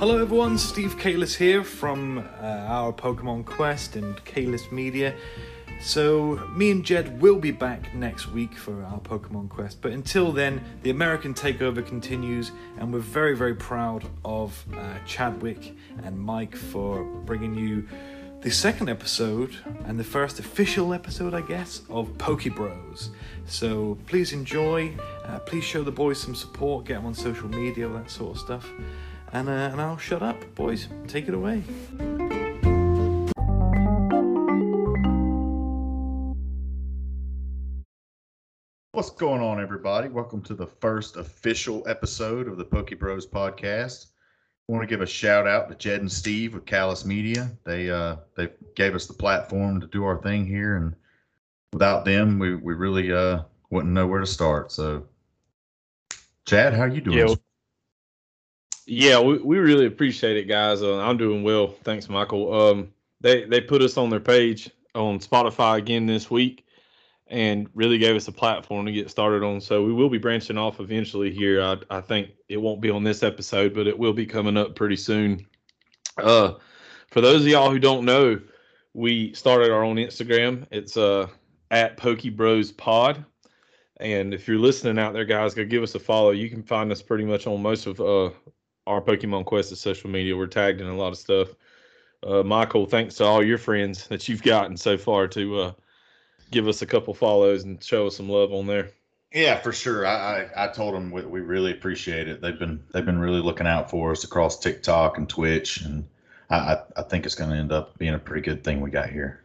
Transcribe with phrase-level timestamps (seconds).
[0.00, 5.14] Hello everyone, Steve Kalis here from uh, our Pokemon Quest and Kalis Media.
[5.78, 10.32] So, me and Jed will be back next week for our Pokemon Quest, but until
[10.32, 16.56] then, the American takeover continues, and we're very, very proud of uh, Chadwick and Mike
[16.56, 17.86] for bringing you
[18.40, 23.10] the second episode and the first official episode, I guess, of Pokebros.
[23.44, 24.94] So, please enjoy,
[25.26, 28.36] uh, please show the boys some support, get them on social media, all that sort
[28.36, 28.66] of stuff.
[29.32, 30.88] And, uh, and I'll shut up, boys.
[31.06, 31.62] Take it away.
[38.92, 40.08] What's going on, everybody?
[40.08, 44.06] Welcome to the first official episode of the Poke Bros podcast.
[44.68, 47.50] I want to give a shout out to Jed and Steve with Kalis Media.
[47.64, 50.94] They uh they gave us the platform to do our thing here, and
[51.72, 54.70] without them, we we really uh wouldn't know where to start.
[54.70, 55.06] So,
[56.46, 57.18] Chad, how are you doing?
[57.18, 57.34] Yeah,
[58.90, 60.82] yeah, we, we really appreciate it, guys.
[60.82, 62.52] Uh, I'm doing well, thanks, Michael.
[62.52, 66.66] Um, they they put us on their page on Spotify again this week,
[67.28, 69.60] and really gave us a platform to get started on.
[69.60, 71.62] So we will be branching off eventually here.
[71.62, 74.74] I, I think it won't be on this episode, but it will be coming up
[74.74, 75.46] pretty soon.
[76.18, 76.54] Uh,
[77.12, 78.40] for those of y'all who don't know,
[78.92, 80.66] we started our own Instagram.
[80.72, 81.28] It's uh
[81.70, 83.24] at Pokebros Pod.
[84.00, 86.30] And if you're listening out there, guys, go give us a follow.
[86.30, 88.30] You can find us pretty much on most of uh,
[88.90, 90.36] our Pokemon Quest of social media.
[90.36, 91.48] We're tagged in a lot of stuff.
[92.22, 95.72] Uh, Michael, thanks to all your friends that you've gotten so far to uh,
[96.50, 98.90] give us a couple follows and show us some love on there.
[99.32, 100.06] Yeah, for sure.
[100.06, 102.40] I I, I told them we, we really appreciate it.
[102.40, 106.06] They've been they've been really looking out for us across TikTok and Twitch, and
[106.50, 108.90] I I, I think it's going to end up being a pretty good thing we
[108.90, 109.44] got here.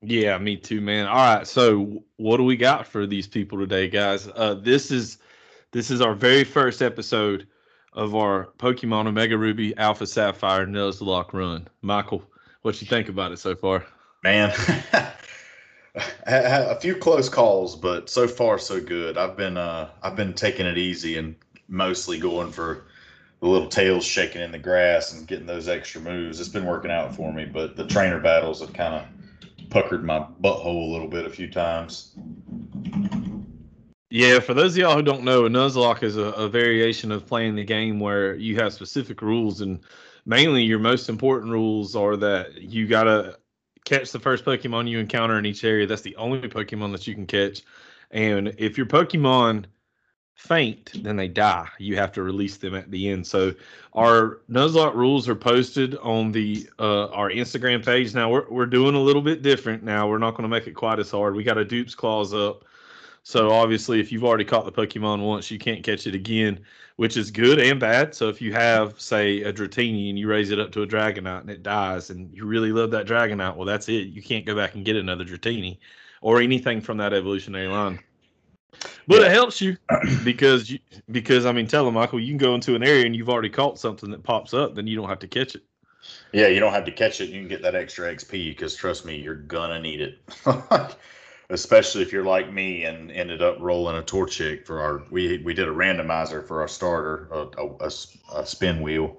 [0.00, 1.06] Yeah, me too, man.
[1.06, 4.26] All right, so what do we got for these people today, guys?
[4.26, 5.18] Uh, this is
[5.70, 7.46] this is our very first episode
[7.92, 11.68] of our Pokemon Omega Ruby Alpha Sapphire Nuzlocke run.
[11.82, 12.22] Michael,
[12.62, 13.84] what you think about it so far?
[14.22, 14.52] Man,
[16.26, 19.18] a few close calls, but so far so good.
[19.18, 21.34] I've been uh I've been taking it easy and
[21.68, 22.84] mostly going for
[23.40, 26.38] the little tails shaking in the grass and getting those extra moves.
[26.38, 29.06] It's been working out for me, but the trainer battles have kind of
[29.70, 32.14] puckered my butthole a little bit a few times.
[34.14, 37.24] Yeah, for those of y'all who don't know, a Nuzlocke is a, a, variation of
[37.24, 39.80] playing the game where you have specific rules, and
[40.26, 43.38] mainly your most important rules are that you gotta
[43.86, 45.86] catch the first Pokemon you encounter in each area.
[45.86, 47.62] That's the only Pokemon that you can catch,
[48.10, 49.64] and if your Pokemon
[50.34, 51.68] faint, then they die.
[51.78, 53.26] You have to release them at the end.
[53.26, 53.54] So
[53.94, 58.12] our Nuzlocke rules are posted on the uh, our Instagram page.
[58.12, 59.82] Now we're we're doing a little bit different.
[59.82, 61.34] Now we're not going to make it quite as hard.
[61.34, 62.66] We got a dupes clause up
[63.24, 66.60] so obviously, if you've already caught the Pokemon once, you can't catch it again,
[66.96, 68.14] which is good and bad.
[68.14, 71.42] So if you have, say, a Dratini and you raise it up to a Dragonite
[71.42, 74.08] and it dies, and you really love that Dragonite, well, that's it.
[74.08, 75.78] You can't go back and get another Dratini
[76.20, 78.00] or anything from that evolutionary line.
[79.06, 79.26] But yeah.
[79.26, 79.76] it helps you
[80.24, 83.14] because you because I mean, tell them, Michael, you can go into an area and
[83.14, 85.62] you've already caught something that pops up, then you don't have to catch it.
[86.32, 87.28] Yeah, you don't have to catch it.
[87.28, 90.18] You can get that extra XP because trust me, you're gonna need it.
[91.52, 95.54] especially if you're like me and ended up rolling a Torchic for our we we
[95.54, 97.48] did a randomizer for our starter a,
[97.84, 97.90] a,
[98.34, 99.18] a spin wheel.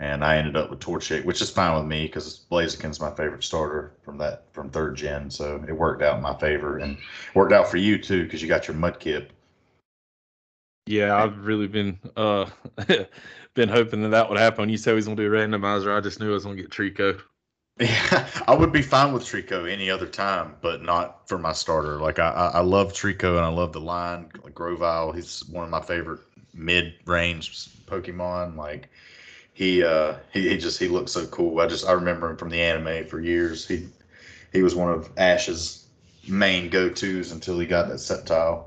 [0.00, 3.44] And I ended up with Torchic which is fine with me because Blaziken's my favorite
[3.44, 5.30] starter from that from third gen.
[5.30, 6.96] So it worked out in my favor and
[7.34, 9.28] worked out for you too because you got your Mudkip
[10.86, 12.46] yeah I've really been uh
[13.54, 14.70] been hoping that that would happen.
[14.70, 15.94] You said he's gonna do a randomizer.
[15.94, 17.20] I just knew I was gonna get Treecko
[17.80, 22.00] yeah, I would be fine with Treecko any other time, but not for my starter.
[22.00, 24.30] Like I, I love Treecko and I love the line.
[24.42, 26.20] Like Grovyle, he's one of my favorite
[26.54, 28.56] mid-range Pokemon.
[28.56, 28.88] Like
[29.54, 31.60] he, uh, he, he just he looks so cool.
[31.60, 33.66] I just I remember him from the anime for years.
[33.66, 33.88] He,
[34.52, 35.86] he was one of Ash's
[36.26, 38.64] main go-tos until he got that Sceptile.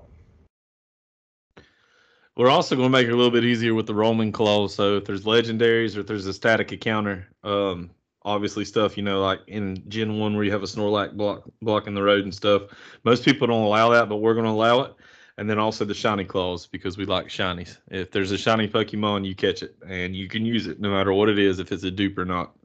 [2.37, 4.73] We're also going to make it a little bit easier with the Roman clause.
[4.73, 7.91] So if there's legendaries or if there's a static encounter, um,
[8.23, 11.93] obviously stuff you know like in gen 1 where you have a snorlax block blocking
[11.93, 12.63] the road and stuff.
[13.03, 14.93] Most people don't allow that but we're going to allow it.
[15.37, 17.77] And then also the shiny clause because we like shinies.
[17.89, 21.13] If there's a shiny pokemon you catch it and you can use it no matter
[21.13, 22.55] what it is if it's a dupe or not.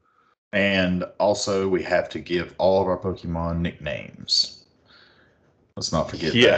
[0.52, 4.64] And also we have to give all of our pokemon nicknames.
[5.76, 6.50] Let's not forget yeah.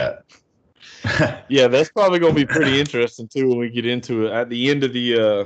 [1.03, 1.45] that.
[1.49, 4.33] Yeah that's probably going to be pretty interesting too when we get into it.
[4.33, 5.45] At the end of the uh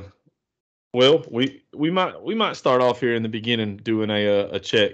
[0.93, 4.49] well, we we might we might start off here in the beginning doing a a,
[4.51, 4.91] a check,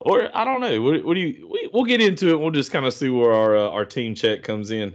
[0.00, 0.82] or I don't know.
[0.82, 1.48] What, what do you?
[1.50, 2.40] We, we'll get into it.
[2.40, 4.94] We'll just kind of see where our uh, our team check comes in,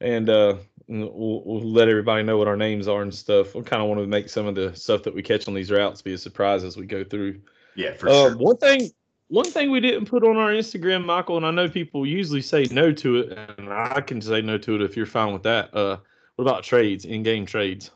[0.00, 0.56] and uh,
[0.86, 3.54] We'll, we'll let everybody know what our names are and stuff.
[3.54, 5.70] We kind of want to make some of the stuff that we catch on these
[5.70, 7.40] routes be a surprise as we go through.
[7.74, 8.36] Yeah, for Uh, sure.
[8.36, 8.90] One thing,
[9.28, 12.66] one thing we didn't put on our Instagram, Michael, and I know people usually say
[12.70, 15.74] no to it, and I can say no to it if you're fine with that.
[15.74, 15.96] Uh,
[16.36, 17.90] what about trades, in-game trades?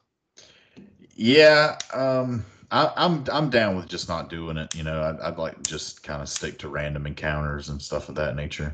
[1.19, 4.73] Yeah, um, I, I'm I'm down with just not doing it.
[4.77, 8.09] You know, I'd, I'd like to just kind of stick to random encounters and stuff
[8.09, 8.73] of that nature.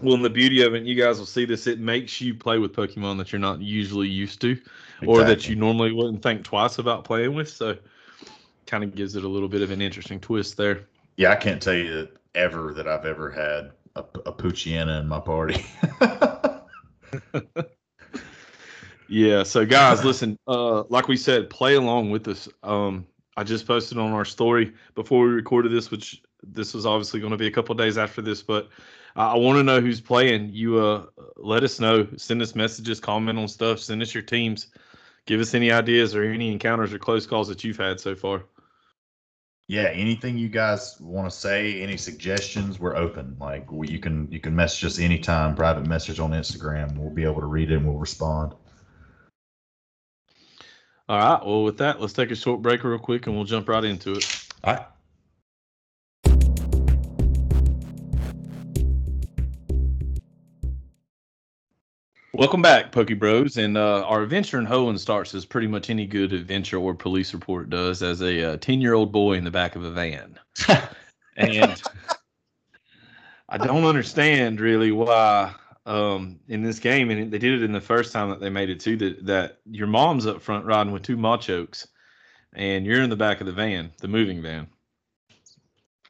[0.00, 1.66] Well, and the beauty of it, you guys will see this.
[1.66, 4.58] It makes you play with Pokemon that you're not usually used to,
[5.06, 7.50] or that you normally wouldn't think twice about playing with.
[7.50, 7.76] So,
[8.64, 10.86] kind of gives it a little bit of an interesting twist there.
[11.16, 15.08] Yeah, I can't tell you that ever that I've ever had a, a Poochyena in
[15.08, 15.62] my party.
[19.08, 19.42] Yeah.
[19.42, 22.48] So guys, listen, uh, like we said, play along with us.
[22.62, 23.06] Um,
[23.36, 27.32] I just posted on our story before we recorded this, which this was obviously going
[27.32, 28.68] to be a couple days after this, but
[29.16, 30.50] I, I want to know who's playing.
[30.52, 31.06] You uh,
[31.36, 32.06] let us know.
[32.16, 34.68] Send us messages, comment on stuff, send us your teams.
[35.26, 38.44] Give us any ideas or any encounters or close calls that you've had so far.
[39.68, 43.36] yeah, anything you guys want to say, any suggestions, we're open.
[43.38, 46.96] Like you can you can message us anytime, private message on Instagram.
[46.96, 48.54] We'll be able to read it and we'll respond.
[51.08, 51.46] All right.
[51.46, 54.12] Well, with that, let's take a short break real quick and we'll jump right into
[54.12, 54.46] it.
[54.62, 54.86] All right.
[62.34, 63.56] Welcome back, Pokey Bros.
[63.56, 67.32] And uh, our adventure in Hoenn starts as pretty much any good adventure or police
[67.32, 70.38] report does as a 10 year old boy in the back of a van.
[71.38, 71.82] and
[73.48, 75.54] I don't understand really why
[75.88, 78.70] um, in this game, and they did it in the first time that they made
[78.70, 81.86] it too, that, that your mom's up front riding with two Machokes
[82.52, 84.66] and you're in the back of the van, the moving van.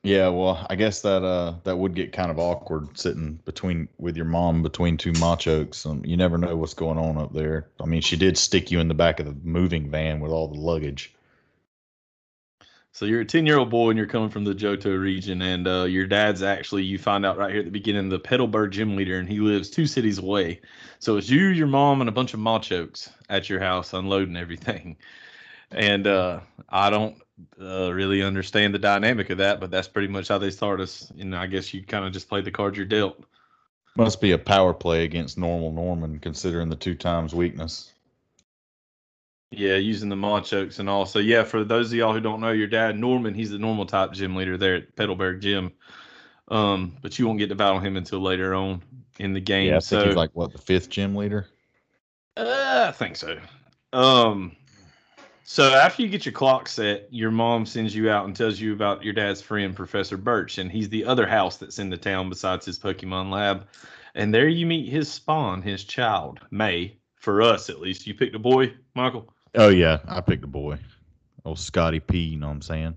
[0.04, 4.16] Yeah, well, I guess that uh that would get kind of awkward sitting between with
[4.16, 5.84] your mom between two machokes.
[5.84, 7.68] Um, you never know what's going on up there.
[7.80, 10.48] I mean, she did stick you in the back of the moving van with all
[10.48, 11.14] the luggage.
[12.98, 15.68] So you're a 10 year old boy and you're coming from the Johto region, and
[15.68, 18.96] uh, your dad's actually, you find out right here at the beginning, the Petalburg gym
[18.96, 20.60] leader, and he lives two cities away.
[20.98, 24.96] So it's you, your mom, and a bunch of Machokes at your house unloading everything.
[25.70, 26.40] And uh,
[26.70, 27.22] I don't
[27.60, 31.12] uh, really understand the dynamic of that, but that's pretty much how they start us.
[31.20, 33.22] And I guess you kind of just play the cards you're dealt.
[33.94, 37.92] Must be a power play against normal Norman, considering the two times weakness.
[39.50, 41.06] Yeah, using the Machokes and all.
[41.06, 43.86] So yeah, for those of y'all who don't know, your dad Norman, he's the normal
[43.86, 45.72] type gym leader there at Petalburg Gym.
[46.48, 48.82] Um, but you won't get to battle him until later on
[49.18, 49.68] in the game.
[49.68, 51.46] Yeah, I think so he's like what the fifth gym leader.
[52.36, 53.38] uh, I think so.
[53.92, 54.56] Um,
[55.44, 58.74] so after you get your clock set, your mom sends you out and tells you
[58.74, 62.28] about your dad's friend, Professor Birch, and he's the other house that's in the town
[62.28, 63.66] besides his Pokemon lab.
[64.14, 66.98] And there you meet his spawn, his child, May.
[67.16, 69.32] For us, at least, you picked a boy, Michael.
[69.54, 70.78] Oh yeah, I picked a boy.
[71.44, 72.96] Oh Scotty P, you know what I'm saying?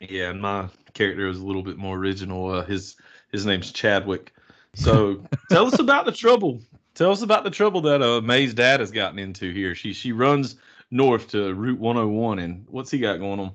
[0.00, 2.50] Yeah, and my character is a little bit more original.
[2.50, 2.96] Uh, his
[3.32, 4.32] his name's Chadwick.
[4.74, 6.60] So tell us about the trouble.
[6.94, 9.74] Tell us about the trouble that uh, May's dad has gotten into here.
[9.74, 10.56] She she runs
[10.90, 13.52] north to Route 101, and what's he got going on?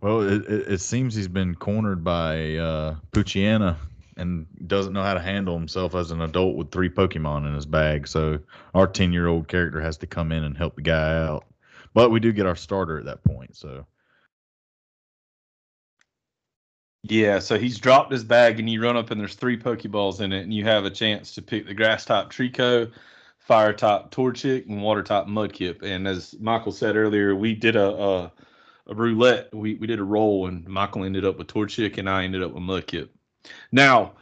[0.00, 3.76] well, it, it, it seems he's been cornered by uh, Poochyena
[4.18, 7.66] and doesn't know how to handle himself as an adult with three Pokemon in his
[7.66, 8.06] bag.
[8.08, 8.40] So
[8.74, 11.46] our 10 year old character has to come in and help the guy out.
[11.94, 13.56] But we do get our starter at that point.
[13.56, 13.86] So
[17.04, 20.32] Yeah, so he's dropped his bag, and you run up, and there's three Pokeballs in
[20.32, 22.90] it, and you have a chance to pick the grass type Treecko,
[23.38, 25.82] fire type Torchic, and water type Mudkip.
[25.82, 28.32] And as Michael said earlier, we did a, a
[28.88, 29.54] a roulette.
[29.54, 32.52] We we did a roll, and Michael ended up with Torchic, and I ended up
[32.52, 33.08] with Mudkip.
[33.72, 34.12] Now,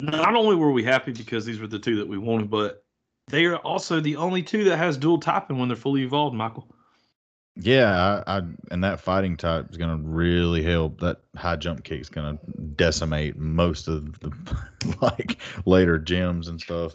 [0.00, 2.84] not only were we happy because these were the two that we wanted, but
[3.28, 6.34] they are also the only two that has dual typing when they're fully evolved.
[6.34, 6.66] Michael.
[7.56, 11.00] yeah, I, I and that fighting type is going to really help.
[11.00, 14.32] That high jump kick is going to decimate most of the
[15.00, 16.94] like later gems and stuff.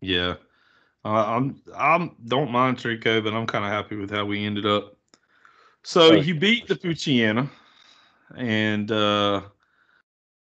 [0.00, 0.34] Yeah,
[1.04, 4.66] uh, I'm I'm don't mind Treecko, but I'm kind of happy with how we ended
[4.66, 4.96] up.
[5.84, 7.48] So Oh, you beat the Poochyena,
[8.36, 9.42] and uh,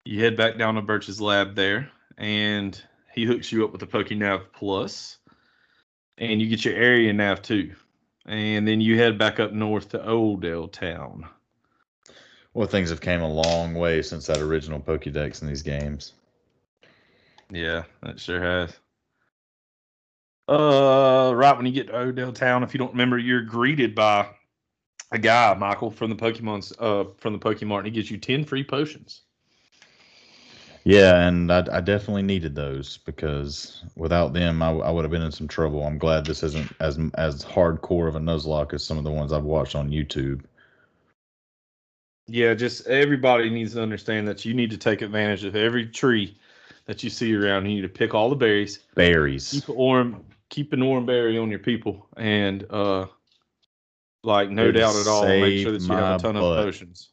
[0.04, 2.80] you head back down to Birch's lab there, and
[3.14, 5.18] he hooks you up with the PokeNav Plus,
[6.18, 7.74] and you get your area nav too,
[8.26, 11.26] and then you head back up north to Oldale Town.
[12.54, 16.12] Well, things have came a long way since that original Pokédex in these games.
[17.50, 18.76] Yeah, that sure has.
[20.48, 24.28] Uh, right when you get to Oldale Town, if you don't remember, you're greeted by
[25.12, 28.45] a guy, Michael, from the Pokemon's uh from the Pokemon, and he gives you ten
[28.45, 29.23] free potions.
[30.85, 35.23] Yeah, and I, I definitely needed those because without them, I, I would have been
[35.23, 35.85] in some trouble.
[35.85, 39.33] I'm glad this isn't as as hardcore of a nuzlocke as some of the ones
[39.33, 40.42] I've watched on YouTube.
[42.26, 46.37] Yeah, just everybody needs to understand that you need to take advantage of every tree
[46.87, 47.66] that you see around.
[47.66, 48.81] You need to pick all the berries.
[48.95, 49.50] Berries.
[49.50, 53.07] Keep an Oran, keep an Oran berry on your people, and uh,
[54.24, 56.58] like no It'd doubt at all, make sure that you have a ton butt.
[56.58, 57.10] of potions.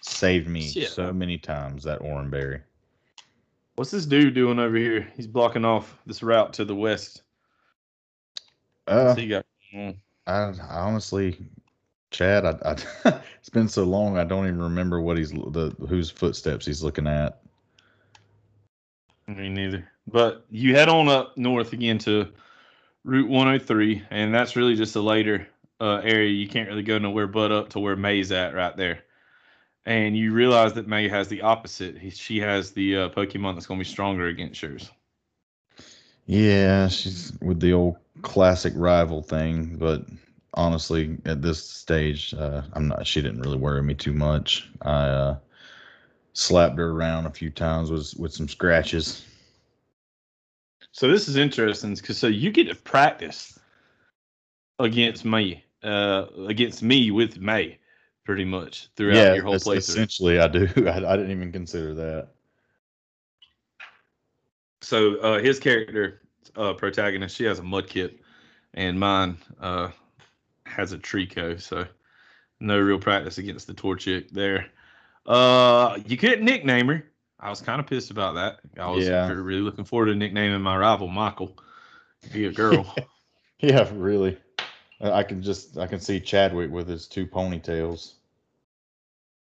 [0.00, 0.88] Saved me Yeah.
[0.88, 2.60] so many times that Oranberry.
[3.76, 5.08] What's this dude doing over here?
[5.16, 7.22] He's blocking off this route to the west.
[8.86, 9.46] Uh, What's he got?
[9.72, 9.98] going?
[10.26, 10.32] I,
[10.70, 11.38] I honestly,
[12.10, 16.10] Chad, I, I, it's been so long I don't even remember what he's the whose
[16.10, 17.40] footsteps he's looking at.
[19.28, 19.88] Me neither.
[20.08, 22.28] But you head on up north again to
[23.04, 25.46] Route 103, and that's really just a later
[25.82, 26.30] uh, area.
[26.30, 29.00] You can't really go nowhere but up to where May's at right there.
[29.84, 31.98] And you realize that May has the opposite.
[31.98, 34.90] He, she has the uh, Pokemon that's going to be stronger against yours.
[36.26, 40.06] Yeah, she's with the old classic rival thing, but
[40.54, 43.04] honestly, at this stage, uh, I'm not.
[43.04, 44.70] She didn't really worry me too much.
[44.82, 45.36] I uh,
[46.32, 49.24] slapped her around a few times with with some scratches.
[50.92, 53.58] So this is interesting because so you get to practice
[54.78, 57.78] against me, uh, against me with May,
[58.24, 59.76] pretty much throughout yeah, your whole playthrough.
[59.76, 60.68] essentially, I do.
[60.88, 62.28] I, I didn't even consider that.
[64.80, 66.22] So uh, his character,
[66.56, 68.18] uh, protagonist, she has a mudkip,
[68.74, 69.90] and mine uh,
[70.66, 71.60] has a Treecko.
[71.60, 71.86] So
[72.60, 74.66] no real practice against the Torchic there.
[75.26, 77.04] Uh, you couldn't nickname her.
[77.38, 78.60] I was kind of pissed about that.
[78.80, 79.30] I was Yeah.
[79.32, 81.58] really looking forward to nicknaming my rival Michael.
[82.32, 82.86] Be a girl.
[83.60, 84.38] Yeah, really.
[85.02, 88.12] I can just I can see Chadwick with his two ponytails.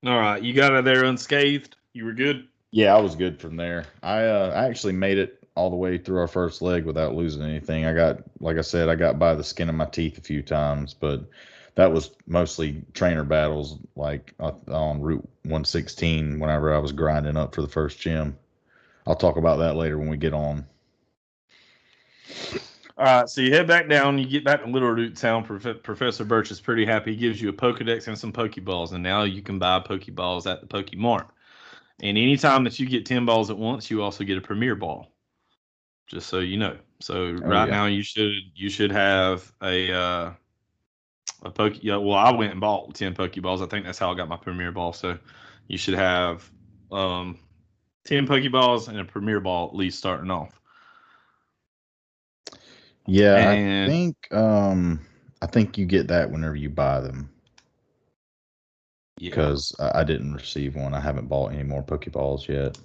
[0.05, 1.75] All right, you got out of there unscathed.
[1.93, 2.48] You were good.
[2.72, 3.86] Yeah, I was good from there.
[4.01, 7.43] I uh, I actually made it all the way through our first leg without losing
[7.43, 7.86] anything.
[7.86, 10.41] I got, like I said, I got by the skin of my teeth a few
[10.41, 11.24] times, but
[11.75, 16.39] that was mostly trainer battles, like uh, on Route 116.
[16.39, 18.38] Whenever I was grinding up for the first gym,
[19.05, 20.65] I'll talk about that later when we get on.
[22.95, 24.19] All right, so you head back down.
[24.19, 25.43] You get back to Little Root Town.
[25.43, 27.13] Prof- Professor Birch is pretty happy.
[27.13, 30.62] He gives you a Pokedex and some Pokeballs, and now you can buy Pokeballs at
[30.62, 31.27] the Pokemart.
[32.01, 35.07] And anytime that you get ten balls at once, you also get a Premier Ball.
[36.05, 36.77] Just so you know.
[37.00, 37.73] So right yeah.
[37.73, 40.33] now you should you should have a uh,
[41.41, 41.83] a Poke.
[41.83, 43.63] Yeah, well, I went and bought ten Pokeballs.
[43.63, 44.93] I think that's how I got my Premier Ball.
[44.93, 45.17] So
[45.67, 46.47] you should have
[46.91, 47.39] um,
[48.05, 50.59] ten Pokeballs and a Premier Ball at least starting off.
[53.05, 55.00] Yeah, I think um
[55.41, 57.29] I think you get that whenever you buy them
[59.17, 59.29] Yeah.
[59.29, 60.93] because I, I didn't receive one.
[60.93, 62.77] I haven't bought any more Pokeballs yet.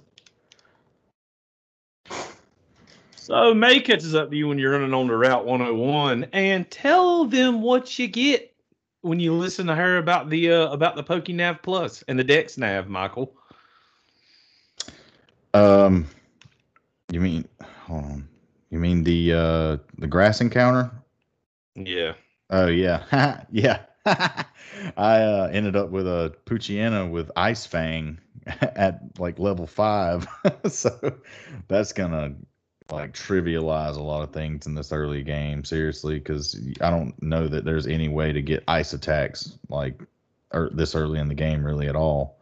[3.15, 7.25] So May catches up to you when you're running on the Route 101 and tell
[7.25, 8.53] them what you get
[9.01, 12.57] when you listen to her about the uh, about the PokeNav Plus and the Dex
[12.57, 13.33] Nav, Michael.
[15.53, 16.07] Um,
[17.11, 17.47] you mean
[17.85, 18.27] hold on?
[18.69, 20.91] You mean the uh the grass encounter?
[21.75, 22.13] Yeah.
[22.49, 23.81] Oh yeah, yeah.
[24.05, 30.27] I uh, ended up with a Poochyena with Ice Fang at like level five,
[30.67, 31.17] so
[31.67, 32.35] that's gonna
[32.91, 35.63] like trivialize a lot of things in this early game.
[35.63, 40.01] Seriously, because I don't know that there's any way to get ice attacks like
[40.51, 42.39] or this early in the game really at all.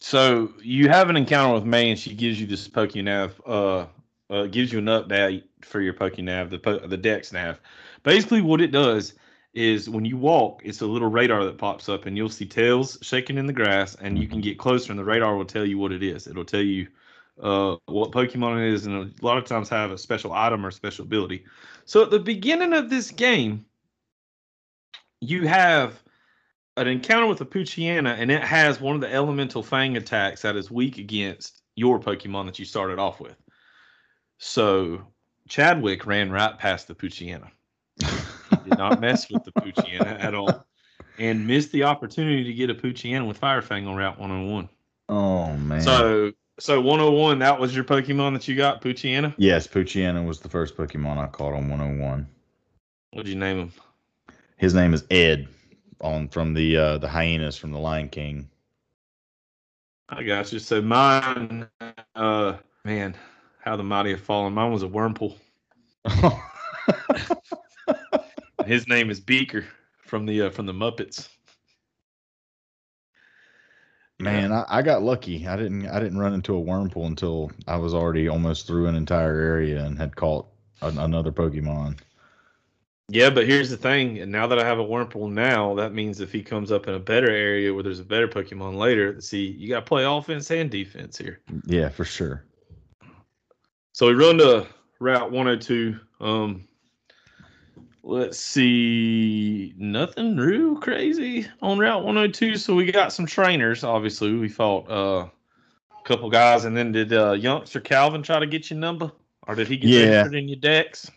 [0.00, 3.86] So you have an encounter with May and she gives you this PokeNav, uh,
[4.30, 7.60] uh gives you an update for your PokeNav, the po- the Dex Nav.
[8.02, 9.14] Basically, what it does
[9.54, 12.98] is when you walk, it's a little radar that pops up, and you'll see tails
[13.02, 15.78] shaking in the grass, and you can get closer, and the radar will tell you
[15.78, 16.26] what it is.
[16.26, 16.86] It'll tell you
[17.42, 20.70] uh, what Pokemon it is, and a lot of times have a special item or
[20.70, 21.44] special ability.
[21.86, 23.64] So at the beginning of this game,
[25.20, 26.00] you have
[26.76, 30.56] an encounter with a Poochyena, and it has one of the elemental fang attacks that
[30.56, 33.36] is weak against your Pokemon that you started off with.
[34.38, 35.02] So
[35.48, 37.50] Chadwick ran right past the Poochyena.
[38.00, 40.66] He did not mess with the Poochyena at all,
[41.18, 44.68] and missed the opportunity to get a Poochyena with Fire Fang on Route 101.
[45.08, 45.80] Oh man.
[45.80, 49.34] So, so 101, that was your Pokemon that you got, Poochyena.
[49.36, 52.26] yes, Poochyena was the first Pokemon I caught on 101.
[53.12, 53.72] What'd you name him?
[54.56, 55.48] His name is Ed,
[56.00, 58.48] on from the uh, the hyenas from the Lion King.
[60.08, 60.58] I got you.
[60.58, 61.68] So mine,
[62.14, 63.14] uh, man,
[63.68, 64.54] how the mighty have fallen.
[64.54, 65.36] Mine was a Wurmple.
[68.66, 69.66] His name is Beaker
[70.00, 71.28] from the uh, from the Muppets.
[74.20, 75.46] Man, I, I got lucky.
[75.46, 78.94] I didn't I didn't run into a Wurmple until I was already almost through an
[78.94, 80.46] entire area and had caught
[80.80, 81.98] an, another Pokemon.
[83.10, 84.18] Yeah, but here's the thing.
[84.18, 86.94] And now that I have a Wurmple now, that means if he comes up in
[86.94, 90.50] a better area where there's a better Pokemon later, see, you got to play offense
[90.50, 91.40] and defense here.
[91.64, 92.44] Yeah, for sure.
[93.98, 94.64] So we run to
[95.00, 95.98] Route 102.
[96.20, 96.68] Um,
[98.04, 102.58] let's see, nothing real crazy on Route 102.
[102.58, 103.82] So we got some trainers.
[103.82, 108.46] Obviously, we fought uh, a couple guys, and then did uh, youngster Calvin try to
[108.46, 109.10] get your number,
[109.48, 110.18] or did he get Yeah.
[110.18, 111.10] registered in your decks?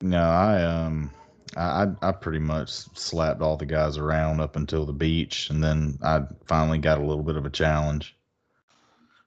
[0.00, 1.12] No, I um
[1.56, 5.62] I I I pretty much slapped all the guys around up until the beach and
[5.62, 8.17] then I finally got a little bit of a challenge.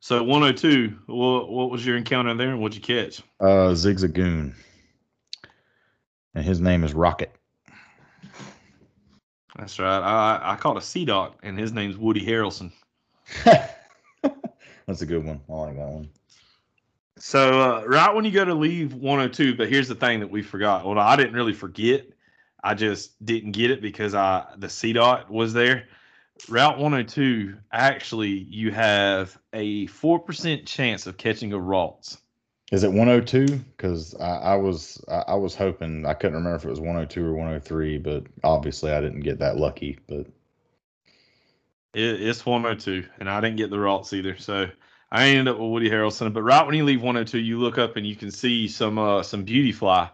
[0.04, 3.22] So 102, what, what was your encounter there, and what'd you catch?
[3.40, 4.54] Uh Zigzagoon.
[6.34, 7.36] And his name is Rocket.
[9.58, 10.00] That's right.
[10.00, 12.72] I I caught a Seedot, and his name's Woody Harrelson.
[13.44, 15.40] That's a good one.
[15.48, 16.10] I like that one.
[17.18, 20.42] So uh, right when you go to leave 102, but here's the thing that we
[20.42, 20.84] forgot.
[20.84, 22.08] Well, I didn't really forget.
[22.64, 25.88] I just didn't get it because I the Seedot was there.
[26.50, 32.18] Route 102, actually, you have a four percent chance of catching a Ralts.
[32.72, 33.58] Is it 102?
[33.58, 37.26] Because I, I was I, I was hoping I couldn't remember if it was 102
[37.26, 40.00] or 103, but obviously I didn't get that lucky.
[40.08, 40.28] But
[41.94, 44.38] It, it's 102, and I didn't get the Ralts either.
[44.38, 44.68] So
[45.12, 46.34] I ended up with Woody Harrelson.
[46.34, 49.22] But right when you leave 102, you look up and you can see some uh,
[49.22, 50.10] some Beautifly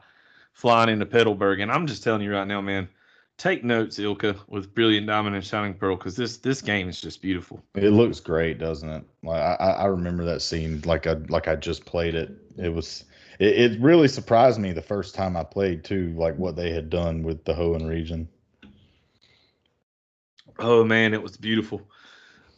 [0.54, 1.62] flying into Petalburg.
[1.62, 2.90] And I'm just telling you right now, man,
[3.38, 7.22] take notes, ILCA, with Brilliant Diamond and Shining Pearl, because this this game is just
[7.22, 7.64] beautiful.
[7.76, 9.04] It looks great, doesn't it?
[9.24, 12.32] Like I, I I remember that scene like I like I just played it.
[12.58, 13.06] It was
[13.40, 16.90] it, it really surprised me the first time I played too, like what they had
[16.90, 18.28] done with the Hoenn region.
[20.60, 21.88] Oh man, it was beautiful.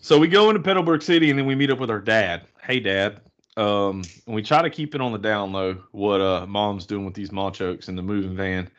[0.02, 2.44] So we go into Petalburg City and then we meet up with our dad.
[2.62, 3.22] Hey dad.
[3.58, 7.04] Um, and we try to keep it on the down low what uh mom's doing
[7.04, 8.70] with these Machokes in the moving van.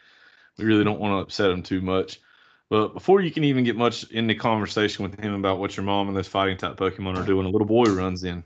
[0.61, 2.20] We really don't want to upset him too much.
[2.68, 6.09] But before you can even get much into conversation with him about what your mom
[6.09, 8.44] and those fighting type Pokemon are doing, a little boy runs in.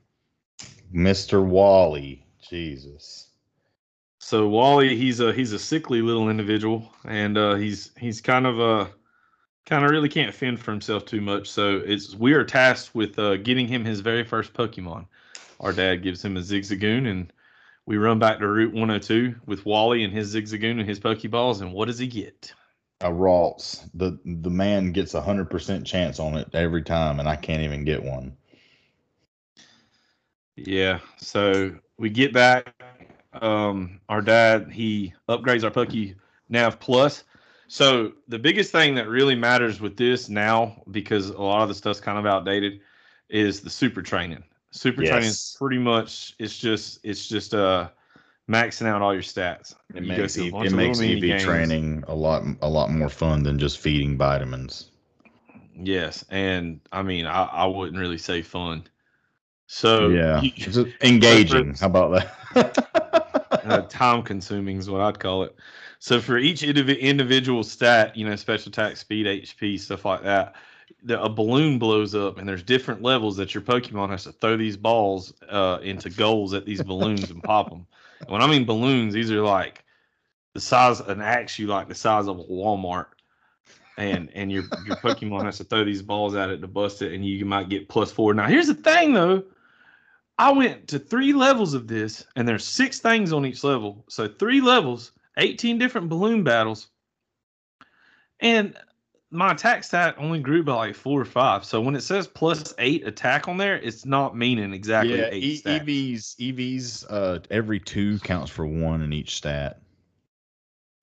[0.94, 1.44] Mr.
[1.44, 2.24] Wally.
[2.48, 3.30] Jesus.
[4.18, 8.58] So Wally, he's a he's a sickly little individual, and uh, he's he's kind of
[8.58, 8.86] uh
[9.66, 11.50] kind of really can't fend for himself too much.
[11.50, 15.06] So it's we are tasked with uh, getting him his very first Pokemon.
[15.60, 17.32] Our dad gives him a Zigzagoon, and
[17.86, 21.60] we run back to Route 102 with Wally and his Zigzagoon and his Pokeballs.
[21.60, 22.52] And what does he get?
[23.00, 23.88] A Ralts.
[23.94, 27.62] The the man gets a hundred percent chance on it every time, and I can't
[27.62, 28.36] even get one.
[30.56, 31.00] Yeah.
[31.18, 32.72] So we get back.
[33.32, 36.16] Um, our dad he upgrades our Poke
[36.48, 37.24] Nav Plus.
[37.66, 41.74] So the biggest thing that really matters with this now, because a lot of the
[41.74, 42.80] stuff's kind of outdated,
[43.28, 44.44] is the super training.
[44.74, 47.90] Super training is pretty much it's just it's just uh
[48.50, 49.74] maxing out all your stats.
[49.94, 51.44] It You makes EV, it makes EV games.
[51.44, 54.90] training a lot a lot more fun than just feeding vitamins.
[55.76, 58.82] Yes, and I mean I, I wouldn't really say fun.
[59.68, 61.74] So yeah, you- engaging.
[61.80, 62.78] How about that?
[63.64, 65.54] uh, time consuming is what I'd call it.
[66.00, 70.54] So for each indiv- individual stat, you know, special attack, speed, HP, stuff like that,
[71.04, 74.56] the, a balloon blows up, and there's different levels that your Pokemon has to throw
[74.56, 77.86] these balls uh, into goals at these balloons and pop them.
[78.20, 79.84] And when I mean balloons, these are like
[80.54, 83.06] the size an axe you like the size of a Walmart.
[83.96, 87.12] And and your your Pokemon has to throw these balls at it to bust it,
[87.12, 88.34] and you might get plus four.
[88.34, 89.44] Now here's the thing though,
[90.38, 94.04] I went to three levels of this, and there's six things on each level.
[94.08, 96.88] So three levels, 18 different balloon battles.
[98.40, 98.76] And
[99.34, 101.64] my attack stat only grew by like four or five.
[101.64, 105.42] So when it says plus eight attack on there, it's not meaning exactly yeah, eight
[105.42, 105.62] e-.
[105.64, 109.80] EVs EVs uh every two counts for one in each stat.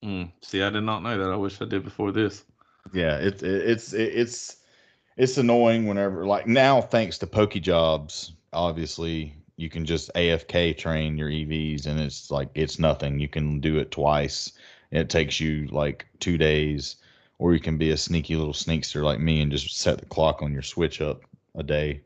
[0.03, 1.29] Mm, see, I did not know that.
[1.29, 2.45] I wish I did before this.
[2.93, 4.57] Yeah, it, it it's it, it's
[5.17, 11.29] it's annoying whenever like now thanks to Pokejobs, obviously you can just AFK train your
[11.29, 13.19] EVs and it's like it's nothing.
[13.19, 14.53] You can do it twice.
[14.89, 16.95] It takes you like two days,
[17.41, 20.43] or you can be a sneaky little sneakster like me and just set the clock
[20.43, 21.23] on your switch up
[21.55, 21.99] a day.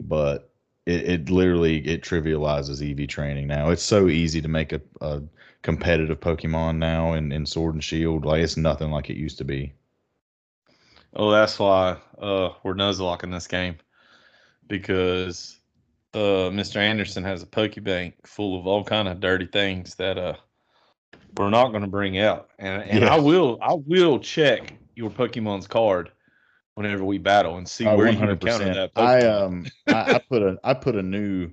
[0.00, 0.48] But
[0.86, 3.70] it, it literally it trivializes EV training now.
[3.70, 5.22] It's so easy to make a, a
[5.62, 8.24] competitive Pokemon now in, in Sword and Shield.
[8.24, 9.72] Like it's nothing like it used to be.
[11.14, 13.74] Oh, that's why uh, we're Nuzlocke in this game
[14.68, 15.58] because
[16.14, 16.76] uh, Mr.
[16.76, 20.36] Anderson has a Pokebank full of all kind of dirty things that uh,
[21.36, 25.66] we're not going to bring out, and and I will I will check your Pokemon's
[25.66, 26.10] card
[26.74, 28.32] whenever we battle and see Oh, where you 100%.
[28.32, 28.92] encounter that.
[28.96, 31.50] I um I, I put a I put a new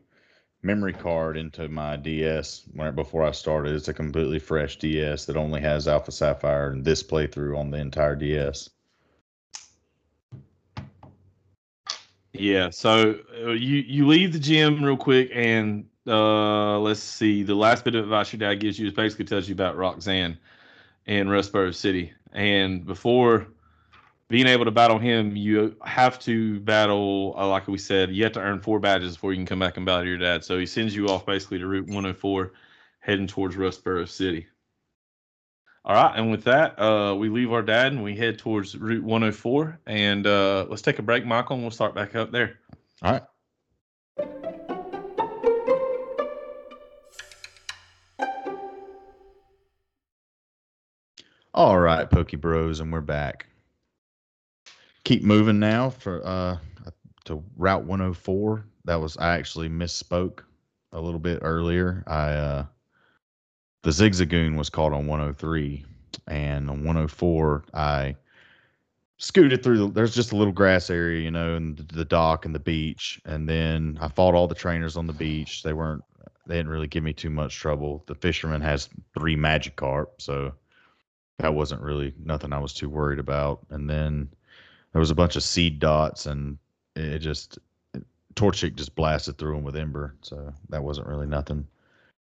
[0.64, 3.76] memory card into my DS when before I started.
[3.76, 7.78] It's a completely fresh DS that only has Alpha Sapphire and this playthrough on the
[7.78, 8.70] entire DS.
[12.34, 17.44] Yeah, so uh, you you leave the gym real quick, and uh, let's see.
[17.44, 20.38] The last bit of advice your dad gives you is basically tells you about Roxanne
[21.06, 23.48] in Rustboro City, and before
[24.30, 27.36] being able to battle him, you have to battle.
[27.38, 29.78] Uh, like we said, you have to earn four badges before you can come back
[29.78, 30.44] and battle your dad.
[30.44, 32.52] So he sends you off basically to Route 104,
[33.00, 34.48] heading towards Rustboro City.
[35.86, 39.04] All right, and with that, uh, we leave our dad and we head towards Route
[39.04, 39.80] 104.
[39.86, 42.60] And uh, let's take a break, Michael, and we'll start back up there.
[43.02, 43.24] All right.
[51.58, 53.48] All right, Pokey Bros, and we're back.
[55.06, 56.58] Keep moving now for uh
[57.26, 58.64] to Route 104.
[58.86, 60.42] That was I actually misspoke
[60.92, 62.04] a little bit earlier.
[62.06, 62.66] I uh
[63.82, 65.84] the Zigzagoon was caught on 103,
[66.28, 68.16] and on 104 I
[69.18, 72.54] scooted through the, there's just a little grass area you know and the, dock and
[72.54, 76.04] the beach and then i fought all the trainers on the beach they weren't
[76.46, 80.54] they didn't really give me too much trouble the fisherman has three magic magikarp so
[81.40, 84.28] that wasn't really nothing i was too worried about and then
[84.92, 86.58] there was a bunch of seed dots and
[86.96, 87.60] it just
[88.36, 91.66] torchic just blasted through them with ember so that wasn't really nothing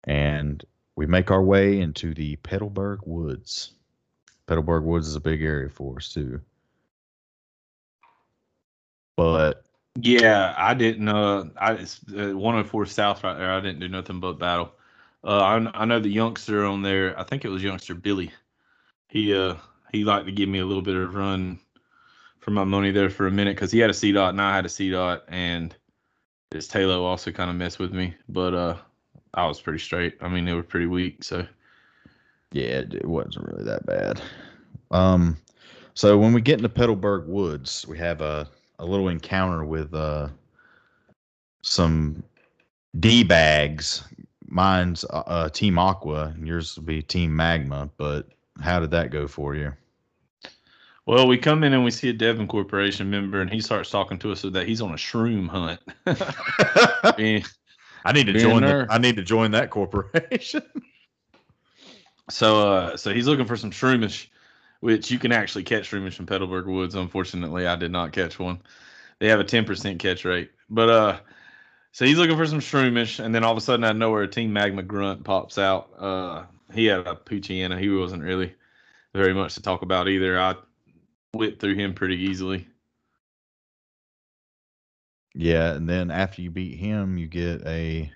[0.05, 0.65] and
[0.97, 3.73] we make our way into the petalburg woods
[4.49, 6.41] petalburg woods is a big area for us too
[9.17, 9.65] but
[10.01, 11.09] Yeah, I didn't.
[11.09, 13.51] Uh, I uh, 104 South right there.
[13.51, 14.73] I didn't do nothing but battle.
[15.25, 17.19] Uh, I, I know the youngster on there.
[17.19, 18.31] I think it was youngster Billy.
[19.09, 19.55] He uh
[19.92, 21.59] he liked to give me a little bit of run
[22.40, 24.66] for my money there for a minute because he had a Seedot and I had
[24.66, 25.75] a Seedot and
[26.51, 28.77] his Taillow also kind of messed with me, but uh
[29.35, 30.16] I was pretty straight.
[30.21, 31.47] I mean they were pretty weak, so
[32.53, 34.23] yeah, it wasn't really that bad.
[34.90, 35.37] Um,
[35.95, 40.29] so when we get into Petalburg Woods, we have a a little encounter with uh
[41.62, 42.23] some
[43.01, 44.05] d bags.
[44.49, 47.90] Mine's uh, uh, Team Aqua, and yours will be Team Magma.
[47.97, 48.29] But
[48.61, 49.73] how did that go for you?
[51.07, 54.19] Well, we come in and we see a Devon Corporation member, and he starts talking
[54.19, 55.81] to us so that he's on a shroom hunt.
[57.16, 57.45] Being-
[58.05, 58.62] I need to join.
[58.62, 58.87] The.
[58.90, 60.62] I need to join that corporation.
[62.29, 64.27] So, uh, so he's looking for some shroomish,
[64.81, 66.97] which you can actually catch shroomish in Petalburg Woods.
[66.97, 68.61] Unfortunately, I did not catch one.
[69.21, 71.19] They have a ten percent catch rate, but uh,
[71.92, 74.23] so he's looking for some shroomish, and then all of a sudden, out of nowhere,
[74.25, 75.88] a Team Magma grunt pops out.
[75.97, 76.42] Uh,
[76.73, 77.79] he had a Poochyena.
[77.79, 78.55] He wasn't really
[79.15, 80.39] very much to talk about either.
[80.39, 80.57] I
[81.33, 82.69] whipped through him pretty easily.
[85.35, 88.11] Yeah, and then after you beat him, you get a.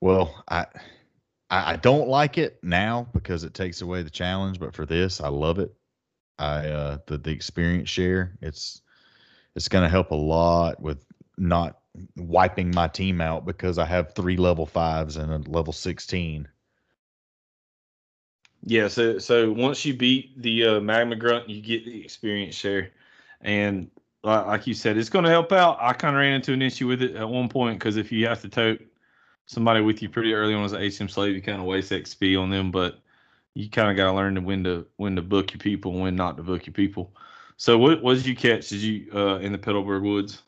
[0.00, 0.66] Well, I,
[1.50, 5.20] I I don't like it now because it takes away the challenge, but for this,
[5.20, 5.74] I love it.
[6.38, 8.36] I uh the the experience share.
[8.40, 8.82] It's
[9.56, 11.04] it's going to help a lot with
[11.36, 11.78] not
[12.16, 16.46] wiping my team out because I have three level fives and a level sixteen.
[18.62, 22.90] Yeah, so so once you beat the uh, magma grunt, you get the experience share,
[23.40, 23.90] and
[24.22, 25.78] like, like you said, it's going to help out.
[25.80, 28.26] I kind of ran into an issue with it at one point because if you
[28.26, 28.80] have to tote
[29.46, 32.40] somebody with you pretty early on as an HM slave, you kind of waste XP
[32.40, 32.70] on them.
[32.70, 32.98] But
[33.54, 36.00] you kind of got to learn to when to when to book your people and
[36.02, 37.12] when not to book your people.
[37.56, 38.68] So what what did you catch?
[38.68, 40.42] Did you uh, in the Petalburg Woods?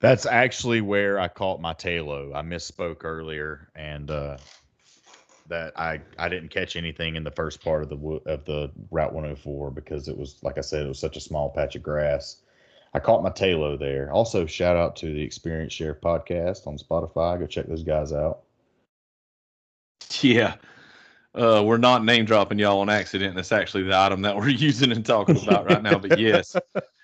[0.00, 2.34] That's actually where I caught my Taillow.
[2.34, 4.36] I misspoke earlier, and uh,
[5.48, 9.12] that I I didn't catch anything in the first part of the of the Route
[9.12, 12.42] 104 because it was like I said, it was such a small patch of grass.
[12.94, 14.10] I caught my Taillow there.
[14.10, 17.38] Also, shout out to the Experience Share podcast on Spotify.
[17.38, 18.40] Go check those guys out.
[20.22, 20.54] Yeah.
[21.34, 23.36] Uh, we're not name dropping y'all on accident.
[23.36, 25.98] That's actually the item that we're using and talking about right now.
[25.98, 26.56] But yes,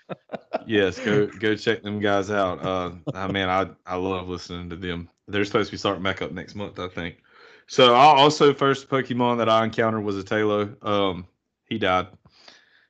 [0.66, 2.64] yes, go go check them guys out.
[2.64, 5.08] Uh, I mean, I I love listening to them.
[5.28, 7.22] They're supposed to be starting back up next month, I think.
[7.66, 10.82] So I also first Pokemon that I encountered was a Taillow.
[10.84, 11.26] Um,
[11.68, 12.08] he died.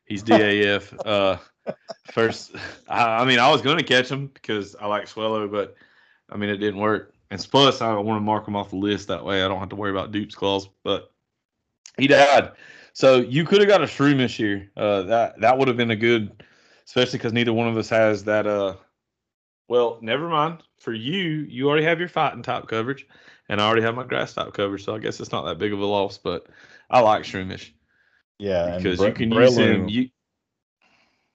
[0.05, 0.95] He's DAF.
[1.07, 1.39] uh,
[2.13, 2.53] first,
[2.89, 5.75] I, I mean, I was going to catch him because I like Swellow, but
[6.31, 7.15] I mean, it didn't work.
[7.31, 9.71] And plus, I want to mark him off the list that way I don't have
[9.71, 10.69] to worry about dupes clause.
[10.83, 11.11] But
[11.99, 12.53] he died.
[12.93, 14.71] So you could have got a Shroomish here.
[14.77, 16.43] Uh, that that would have been a good,
[16.87, 18.47] especially because neither one of us has that.
[18.47, 18.75] Uh,
[19.69, 20.63] well, never mind.
[20.79, 23.07] For you, you already have your fighting type coverage,
[23.49, 24.85] and I already have my grass type coverage.
[24.85, 26.19] So I guess it's not that big of a loss.
[26.19, 26.47] But
[26.91, 27.71] I like Shroomish
[28.39, 29.89] Yeah, because Bre- you can use him.
[29.89, 30.09] Breloom- You,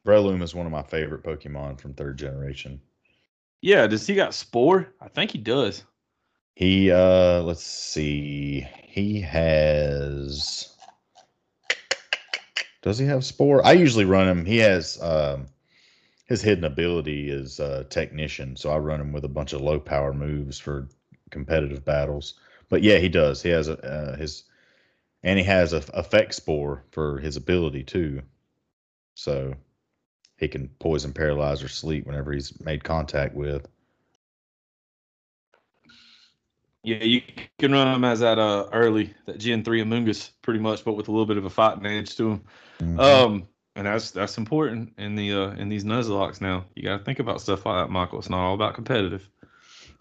[0.05, 2.81] Breloom is one of my favorite Pokemon from third generation.
[3.61, 4.87] Yeah, does he got Spore?
[5.01, 5.83] I think he does.
[6.55, 8.61] He uh let's see.
[8.83, 10.75] He has
[12.81, 13.65] Does he have Spore?
[13.65, 14.45] I usually run him.
[14.45, 15.47] He has um
[16.25, 19.79] his hidden ability is uh technician, so I run him with a bunch of low
[19.79, 20.87] power moves for
[21.29, 22.35] competitive battles.
[22.69, 23.41] But yeah, he does.
[23.41, 24.43] He has a uh, his
[25.23, 28.21] and he has a effect spore for his ability too.
[29.15, 29.53] So
[30.37, 33.67] he can poison, paralyze, or sleep whenever he's made contact with.
[36.83, 37.21] Yeah, you
[37.57, 41.09] can run him as that uh early that Gen three Amoonguss pretty much, but with
[41.09, 42.43] a little bit of a fighting edge to him.
[42.79, 42.99] Mhm.
[42.99, 46.65] Um, and that's that's important in the uh in these Nuzlocks now.
[46.75, 48.19] You got to think about stuff like that, Michael.
[48.19, 49.29] It's not all about competitive.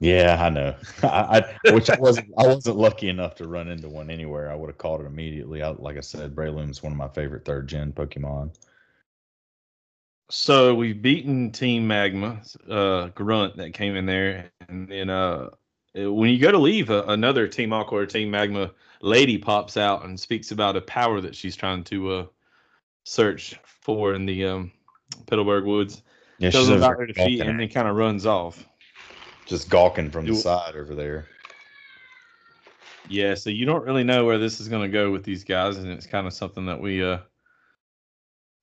[0.00, 0.74] Yeah, I know.
[1.02, 4.50] I, I which I wasn't I wasn't lucky enough to run into one anywhere.
[4.50, 5.62] I would have caught it immediately.
[5.62, 8.54] I, like I said, Breloom's one of my favorite third gen Pokemon.
[10.30, 15.48] So we've beaten Team Magma, uh, Grunt that came in there, and then uh,
[15.94, 20.04] when you go to leave, uh, another Team Aqua or Team Magma lady pops out
[20.04, 22.26] and speaks about a power that she's trying to uh,
[23.04, 24.72] search for in the um,
[25.30, 26.02] Woods.
[26.38, 28.67] Yeah, Tells them about her defeat, and then kind of runs off.
[29.48, 31.26] Just gawking from the side over there.
[33.08, 35.78] Yeah, so you don't really know where this is going to go with these guys,
[35.78, 37.18] and it's kind of something that we uh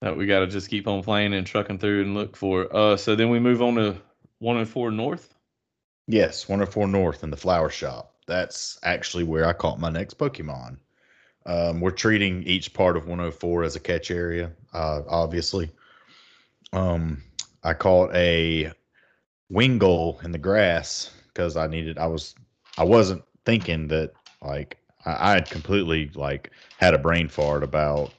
[0.01, 2.73] that we got to just keep on playing and trucking through and look for.
[2.75, 3.95] Uh, so then we move on to
[4.39, 5.33] 104 North.
[6.07, 8.13] Yes, 104 North in the flower shop.
[8.27, 10.77] That's actually where I caught my next Pokemon.
[11.47, 15.71] Um, we're treating each part of 104 as a catch area, uh, obviously.
[16.73, 17.23] Um,
[17.63, 18.71] I caught a
[19.51, 21.97] Wingull in the grass because I needed.
[21.97, 22.35] I was.
[22.77, 28.13] I wasn't thinking that like I, I had completely like had a brain fart about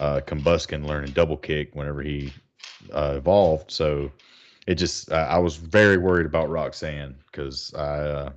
[0.00, 2.32] uh, Combusken learning double kick whenever he
[2.92, 3.70] uh, evolved.
[3.70, 4.10] So
[4.66, 8.32] it just uh, I was very worried about Roxanne because I uh,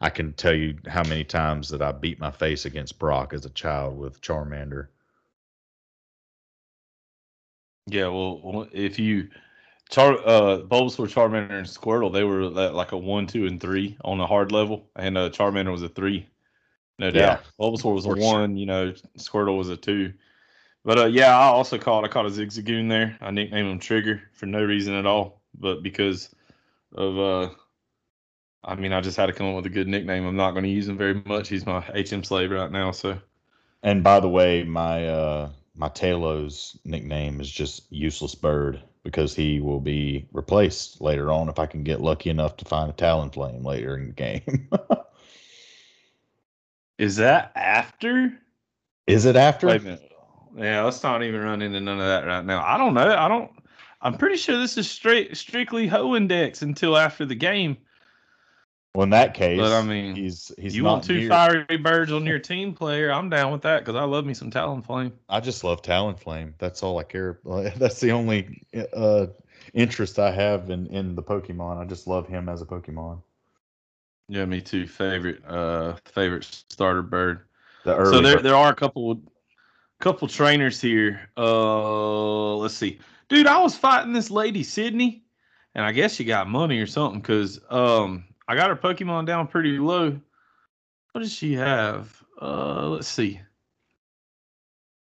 [0.00, 3.46] I can tell you how many times that I beat my face against Brock as
[3.46, 4.88] a child with Charmander.
[7.88, 9.28] Yeah, well, if you
[9.90, 14.20] Char uh Bulbasaur, Charmander, and Squirtle, they were like a one, two, and three on
[14.20, 16.28] a hard level, and uh, Charmander was a three,
[16.98, 17.42] no doubt.
[17.60, 18.32] Bulbasaur was a for sure.
[18.32, 20.12] one, you know, Squirtle was a two.
[20.84, 23.16] But uh, yeah, I also caught I caught a Zigzagoon there.
[23.20, 26.34] I nicknamed him Trigger for no reason at all, but because
[26.92, 27.54] of uh,
[28.64, 30.26] I mean, I just had to come up with a good nickname.
[30.26, 31.48] I'm not going to use him very much.
[31.48, 33.18] He's my HM slave right now, so
[33.82, 39.60] And by the way, my uh, my Taillow's nickname is just Useless Bird because he
[39.60, 43.64] will be replaced later on if I can get lucky enough to find a Talonflame
[43.64, 44.68] later in the game.
[46.98, 48.36] is that after?
[49.06, 49.68] is it after?
[49.68, 50.12] Wait a minute.
[50.56, 52.66] Yeah, let's not even run into none of that right now.
[52.66, 53.14] I don't know.
[53.16, 53.52] I don't.
[54.02, 57.76] I'm pretty sure this is straight strictly Hoenn Dex until after the game.
[58.96, 61.28] Well, in that case, But I mean, he's he's you want two here.
[61.28, 63.12] fiery birds on your team player?
[63.12, 65.12] I'm down with that because I love me some Talonflame.
[65.28, 66.54] I just love Talonflame.
[66.56, 67.38] That's all I care.
[67.76, 68.62] That's the only
[68.94, 69.26] uh,
[69.74, 71.76] interest I have in in the Pokemon.
[71.76, 73.20] I just love him as a Pokemon.
[74.30, 74.86] Yeah, me too.
[74.86, 77.40] Favorite uh favorite starter bird.
[77.84, 79.20] The early so there ver- there are a couple
[80.00, 81.28] couple trainers here.
[81.36, 82.98] Uh let's see.
[83.28, 85.22] Dude, I was fighting this lady Sydney,
[85.74, 89.48] and I guess she got money or something because um I got her Pokemon down
[89.48, 90.18] pretty low.
[91.12, 92.22] What does she have?
[92.40, 93.40] Uh let's see.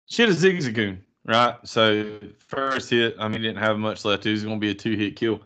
[0.07, 1.55] She had a Zigzagoon, right?
[1.63, 4.25] So first hit, I mean, didn't have much left.
[4.25, 5.41] It was gonna be a two hit kill.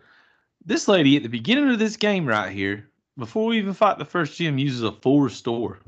[0.66, 4.06] This lady at the beginning of this game right here, before we even fight the
[4.06, 5.80] first gym, uses a full restore.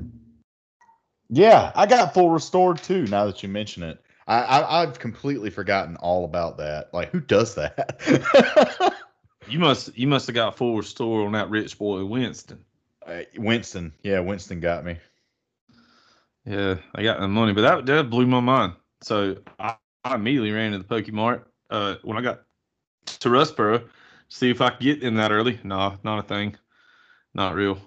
[1.28, 3.06] yeah, I got full restored too.
[3.06, 6.92] Now that you mention it, I, I I've completely forgotten all about that.
[6.94, 8.94] Like, who does that?
[9.48, 12.64] You must you must have got full restore on that rich boy Winston.
[13.06, 14.96] Uh, Winston, yeah, Winston got me.
[16.44, 18.74] Yeah, I got the money, but that that blew my mind.
[19.02, 21.44] So I, I immediately ran to the Pokemart.
[21.70, 22.42] Uh, when I got
[23.06, 23.88] to Rustboro,
[24.28, 25.58] see if I could get in that early.
[25.64, 26.56] No, not a thing.
[27.34, 27.78] Not real.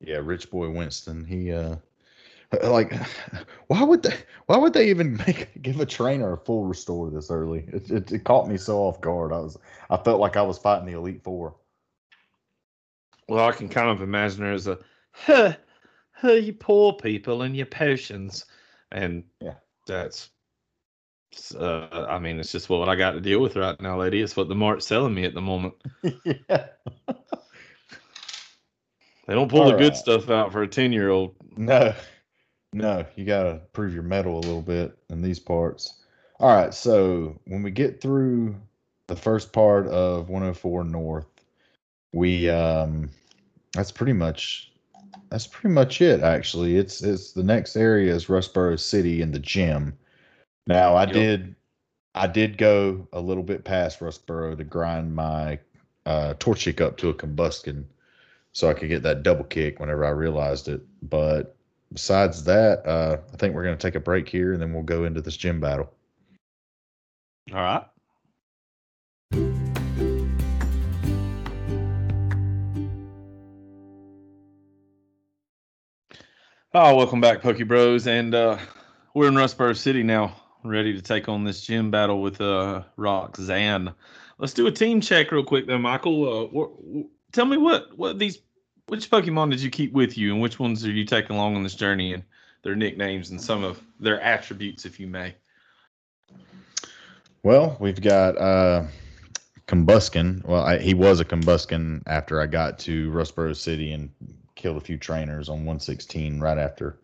[0.00, 1.24] Yeah, Rich Boy Winston.
[1.24, 1.76] He uh
[2.64, 2.92] like
[3.68, 4.14] why would they
[4.46, 7.64] why would they even make give a trainer a full restore this early?
[7.68, 9.32] It, it it caught me so off guard.
[9.32, 9.56] I was
[9.88, 11.54] I felt like I was fighting the Elite Four.
[13.28, 14.78] Well, I can kind of imagine her as a,
[15.12, 15.52] huh,
[16.10, 18.44] huh, you poor people and your potions,
[18.90, 19.54] and Yeah.
[19.86, 20.30] that's.
[21.56, 24.20] Uh, I mean, it's just what I got to deal with right now, lady.
[24.20, 25.74] It's what the mart's selling me at the moment.
[26.02, 26.66] yeah.
[29.28, 31.36] They don't pull the good stuff out for a ten-year-old.
[31.56, 31.94] No.
[32.72, 35.94] No, you gotta prove your metal a little bit in these parts.
[36.38, 38.56] All right, so when we get through
[39.08, 41.26] the first part of 104 North,
[42.12, 43.10] we um
[43.74, 44.72] that's pretty much
[45.30, 46.76] that's pretty much it actually.
[46.76, 49.98] It's it's the next area is Rustboro City and the gym.
[50.66, 51.12] Now I Yep.
[51.12, 51.56] did
[52.14, 55.58] I did go a little bit past Rustboro to grind my
[56.06, 57.84] uh Torchic up to a Combusken
[58.52, 60.82] so I could get that double kick whenever I realized it.
[61.02, 61.56] But
[61.92, 65.04] besides that, uh I think we're gonna take a break here and then we'll go
[65.04, 65.92] into this gym battle.
[67.52, 67.84] All right.
[76.72, 78.56] Oh, welcome back, Pokey Bros, and uh,
[79.12, 83.92] we're in Rustboro City now, ready to take on this gym battle with uh, Roxanne.
[84.38, 86.44] Let's do a team check real quick, though, Michael.
[86.44, 88.38] Uh, wh- wh- tell me what what these
[88.90, 91.62] which Pokemon did you keep with you, and which ones are you taking along on
[91.62, 92.24] this journey, and
[92.64, 95.32] their nicknames and some of their attributes, if you may.
[97.44, 98.86] Well, we've got uh
[99.68, 100.44] Combusken.
[100.44, 104.10] Well, I, he was a Combusken after I got to Rustboro City and
[104.56, 106.98] killed a few trainers on 116 right after.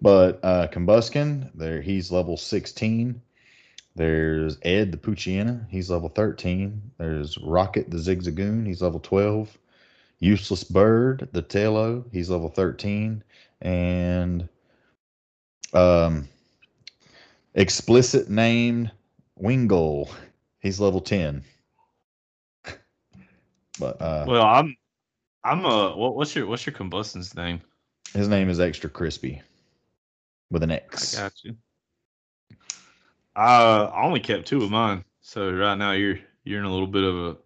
[0.00, 3.20] But uh Combusken, there he's level 16.
[3.94, 6.92] There's Ed the Poochyena, he's level 13.
[6.96, 9.58] There's Rocket the Zigzagoon, he's level 12.
[10.20, 13.22] Useless Bird, the Taillow, he's level 13.
[13.60, 14.48] And
[15.72, 16.28] um
[17.54, 18.90] explicit named
[19.40, 20.10] Wingull,
[20.60, 21.42] he's level 10.
[23.78, 24.76] But uh Well, I'm
[25.44, 27.60] I'm a what, what's your what's your Combusken's name?
[28.14, 29.42] his name is Extra Crispy
[30.50, 31.16] with an X.
[31.16, 31.56] I got you.
[33.36, 37.04] I only kept two of mine, so right now you're you're in a little bit
[37.04, 37.36] of a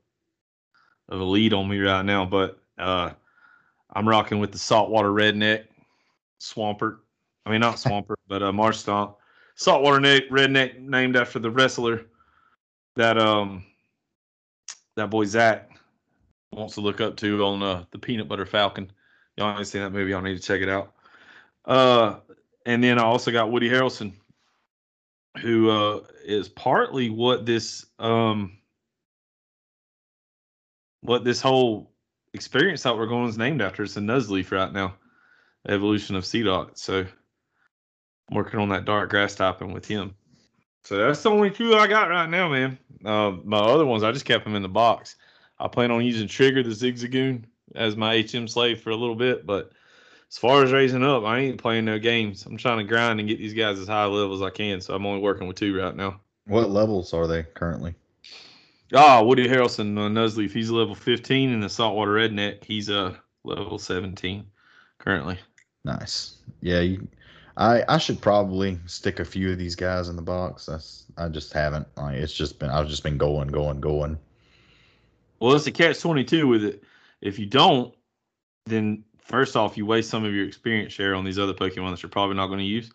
[1.14, 2.24] of a lead on me right now.
[2.24, 3.12] But uh,
[3.94, 5.64] I'm rocking with the saltwater redneck
[6.40, 6.98] swampert.
[7.46, 9.14] I mean not swampert, but uh, Marshtomp
[9.54, 12.06] saltwater neck redneck named after the wrestler
[12.96, 13.64] that um
[14.96, 15.70] that boy Zach
[16.52, 18.90] wants to look up to on uh, the Peanut Butter Falcon.
[19.36, 20.10] Y'all haven't seen that movie?
[20.10, 20.92] Y'all need to check it out.
[21.64, 22.16] Uh,
[22.66, 24.12] and then I also got Woody Harrelson,
[25.40, 28.58] who uh, is partly what this um,
[31.00, 31.91] what this whole
[32.34, 33.82] experience that we're going is named after.
[33.82, 34.94] It's a Nuzleaf right now,
[35.68, 36.78] evolution of Seedot.
[36.78, 37.06] So
[38.30, 40.14] I'm working on that dark grass typing with him.
[40.84, 42.78] So that's the only two I got right now, man.
[43.04, 45.16] Uh, my other ones, I just kept them in the box.
[45.58, 49.46] I plan on using Trigger the Zigzagoon as my HM slave for a little bit,
[49.46, 49.70] but
[50.28, 52.46] as far as raising up, I ain't playing no games.
[52.46, 54.80] I'm trying to grind and get these guys as high level as I can.
[54.80, 56.20] So I'm only working with two right now.
[56.46, 57.94] What levels are they currently?
[58.94, 63.78] Ah, Woody Harrelson, uh, Nuzleaf, he's level 15, and the Saltwater Redneck, he's uh level
[63.78, 64.44] 17
[64.98, 65.38] currently.
[65.84, 66.36] Nice.
[66.60, 67.08] Yeah, you,
[67.56, 70.66] I I should probably stick a few of these guys in the box.
[70.66, 71.86] That's I just haven't.
[71.96, 74.18] Like it's just been I've just been going, going, going.
[75.40, 76.84] Well, it's a catch 22 with it.
[77.20, 77.92] If you don't,
[78.66, 82.02] then first off, you waste some of your experience share on these other Pokemon that
[82.02, 82.92] you're probably not going to use.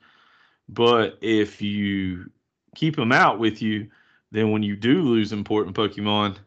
[0.70, 2.30] But if you
[2.76, 3.90] keep them out with you,
[4.32, 6.38] then when you do lose important Pokemon,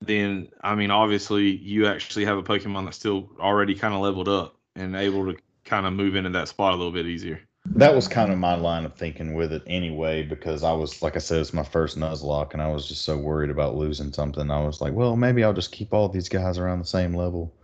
[0.00, 4.28] then I mean, obviously, you actually have a Pokemon that's still already kind of leveled
[4.28, 7.40] up and able to kind of move into that spot a little bit easier.
[7.74, 11.16] That was kind of my line of thinking with it anyway, because I was like
[11.16, 14.50] I said, it's my first Nuzlocke, and I was just so worried about losing something.
[14.50, 17.54] I was like, well, maybe I'll just keep all these guys around the same level.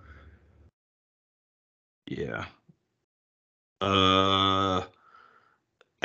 [2.07, 2.45] Yeah.
[3.81, 4.83] Uh,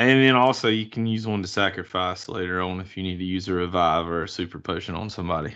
[0.00, 3.24] and then also you can use one to sacrifice later on if you need to
[3.24, 5.54] use a revive or a super potion on somebody.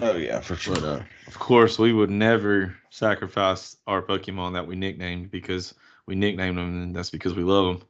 [0.00, 4.74] Oh yeah, for But uh, of course, we would never sacrifice our Pokemon that we
[4.74, 5.72] nicknamed because
[6.06, 7.80] we nicknamed them, and that's because we love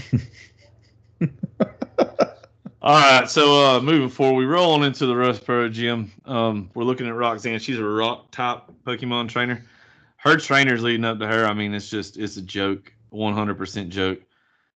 [0.00, 0.20] them.
[2.82, 6.10] All right, so uh, moving forward, we roll on into the Rustboro gym.
[6.24, 7.60] Um, we're looking at Roxanne.
[7.60, 9.64] She's a rock type Pokemon trainer.
[10.16, 14.20] Her trainers leading up to her, I mean, it's just it's a joke, 100% joke.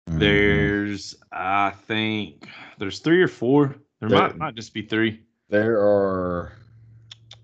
[0.09, 0.19] Mhm.
[0.19, 2.49] There's, I think,
[2.79, 3.77] there's three or four.
[4.01, 5.21] There There- might might just be three.
[5.49, 6.53] There are.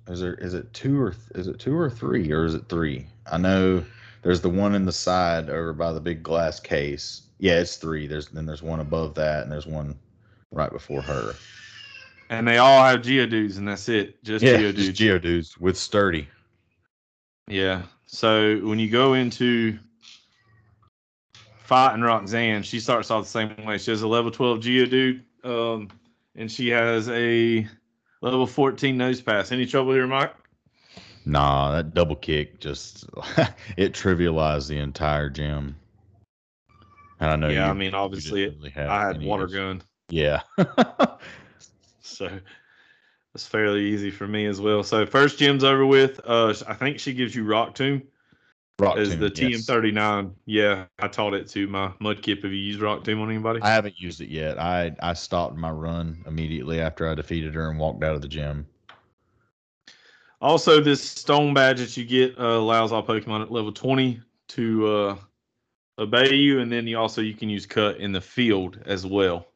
[0.08, 0.34] Is there?
[0.34, 3.06] Is it two or is it two or three or is it three?
[3.30, 3.84] I know
[4.22, 7.22] there's the one in the side over by the big glass case.
[7.38, 8.06] Yeah, it's three.
[8.06, 9.96] There's then there's one above that and there's one
[10.50, 11.34] right before her.
[12.30, 14.22] And they all have Geodudes, and that's it.
[14.24, 14.74] Just yeah, Geodudes.
[14.76, 16.26] just Geodudes with sturdy.
[17.46, 17.82] Yeah.
[18.06, 19.78] So when you go into
[21.68, 23.76] fighting Roxanne, she starts off the same way.
[23.76, 25.88] She has a level 12 Geodude, um,
[26.34, 27.68] and she has a
[28.22, 29.52] level 14 Nosepass.
[29.52, 30.34] Any trouble here, Mike?
[31.26, 33.04] Nah, that double kick just
[33.76, 35.76] it trivialized the entire gym.
[37.20, 37.48] And I know.
[37.48, 40.40] yeah, you- I mean, obviously, didn't really I had water gun, Yeah.
[42.00, 42.30] so
[43.34, 44.82] it's fairly easy for me as well.
[44.82, 46.18] So first gym's over with.
[46.24, 48.04] Uh, I think she gives you Rock Tomb
[48.78, 49.30] Rock as Tomb, the.
[49.30, 50.32] TM39.
[50.46, 52.42] Yeah, I taught it to my Mudkip.
[52.44, 53.60] Have you used Rock Tomb on anybody?
[53.62, 54.58] I haven't used it yet.
[54.60, 58.28] I I stopped my run immediately after I defeated her and walked out of the
[58.28, 58.66] gym.
[60.40, 64.86] Also, this stone badge that you get uh, allows all Pokemon at level 20 to
[64.86, 65.16] uh,
[65.98, 69.48] obey you, and then you also you can use cut in the field as well.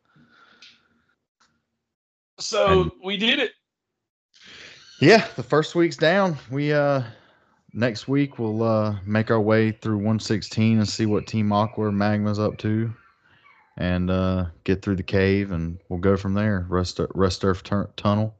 [2.41, 3.53] So And- we did it.
[5.01, 6.37] Yeah, the first week's down.
[6.51, 7.03] We uh
[7.73, 11.91] next week we'll uh make our way through 116 and see what Team Aqua or
[11.93, 12.93] Magma's up to,
[13.77, 16.67] and uh get through the cave and we'll go from there.
[16.69, 18.35] Rest Rusturf tur- Tunnel.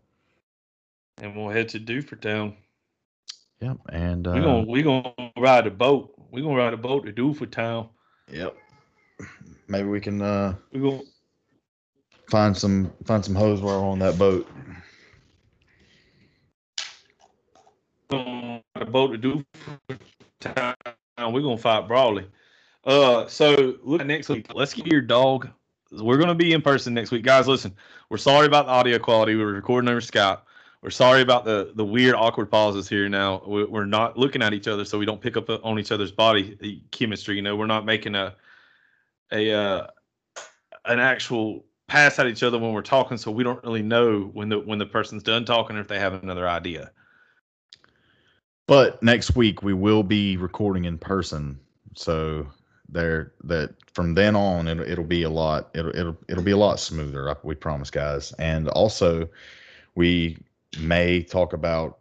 [1.21, 2.57] And we'll head to Dewford Town.
[3.61, 6.15] Yep, and uh, We're gonna we gonna ride a boat.
[6.31, 7.89] We're gonna ride a boat to Dewford Town.
[8.29, 8.57] yep.
[9.69, 11.03] Maybe we can uh We're gonna
[12.29, 14.49] find some find some hose while we're on that boat.
[18.11, 19.45] on a boat to do
[20.41, 20.75] town.
[21.19, 22.27] We're gonna fight Brawly.
[22.85, 24.55] Uh, so look next week.
[24.55, 25.49] Let's get your dog.
[25.91, 27.47] We're gonna be in person next week, guys.
[27.49, 27.75] Listen,
[28.11, 29.35] we're sorry about the audio quality.
[29.35, 30.41] We were recording over Skype.
[30.83, 33.09] We're sorry about the the weird awkward pauses here.
[33.09, 35.93] Now We- we're not looking at each other, so we don't pick up on each
[35.93, 37.37] other's body chemistry.
[37.37, 38.35] You know, we're not making a
[39.31, 39.87] a uh,
[40.87, 44.49] an actual pass at each other when we're talking, so we don't really know when
[44.49, 46.91] the when the person's done talking or if they have another idea.
[48.73, 51.61] But next week we will be recording in person,
[51.95, 52.47] so
[52.89, 56.57] there that from then on it'll, it'll be a lot it'll it'll it'll be a
[56.57, 57.37] lot smoother.
[57.43, 58.33] We promise, guys.
[58.39, 59.29] And also,
[59.95, 60.39] we
[60.81, 61.99] may talk about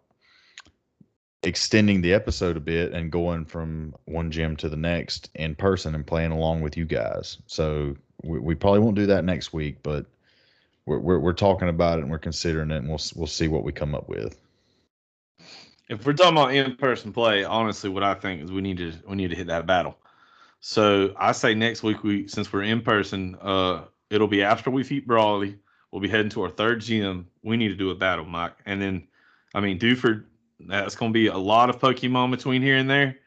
[1.43, 5.93] extending the episode a bit and going from one gym to the next in person
[5.93, 7.39] and playing along with you guys.
[7.47, 10.05] So we, we probably won't do that next week, but
[10.85, 13.65] we're, we're we're talking about it and we're considering it, and we'll we'll see what
[13.65, 14.39] we come up with.
[15.91, 19.17] If we're talking about in-person play, honestly, what I think is we need to we
[19.17, 19.97] need to hit that battle.
[20.61, 24.85] So I say next week we since we're in person, uh, it'll be after we
[24.85, 25.59] feed Brawly.
[25.91, 27.27] We'll be heading to our third gym.
[27.43, 29.05] We need to do a battle, Mike, and then
[29.53, 30.27] I mean Dewford.
[30.61, 33.17] That's going to be a lot of Pokemon between here and there,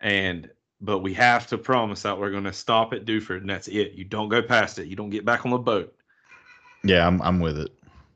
[0.00, 3.68] and but we have to promise that we're going to stop at Dewford, and that's
[3.68, 3.92] it.
[3.92, 4.88] You don't go past it.
[4.88, 5.94] You don't get back on the boat.
[6.82, 7.72] Yeah, I'm I'm with it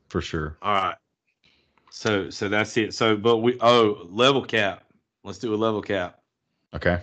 [0.09, 0.57] for sure.
[0.61, 0.95] All right.
[1.91, 2.93] So so that's it.
[2.93, 4.83] So but we oh level cap.
[5.23, 6.19] Let's do a level cap.
[6.73, 6.99] Okay.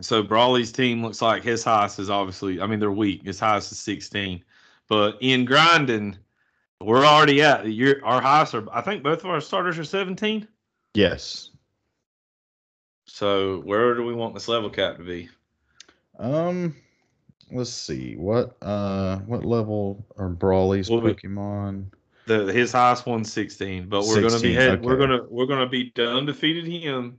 [0.00, 3.22] So Brawly's team looks like his highest is obviously I mean they're weak.
[3.24, 4.42] His highest is 16.
[4.88, 6.16] But in grinding,
[6.80, 10.48] we're already at your our highest are I think both of our starters are 17.
[10.94, 11.50] Yes.
[13.06, 15.28] So where do we want this level cap to be?
[16.18, 16.74] Um,
[17.52, 21.86] let's see what uh what level are Brawly's Well, we- Pokemon?
[22.30, 25.68] The his highest one sixteen, but we're gonna be 16, head, we're gonna we're gonna
[25.68, 27.18] be done defeated him.